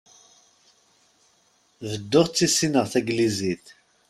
[1.89, 3.65] Bedduɣ ttissineɣ tagnizit.